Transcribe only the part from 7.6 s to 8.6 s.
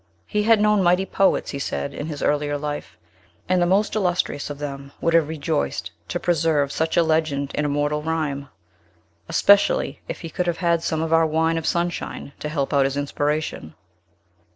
immortal rhyme,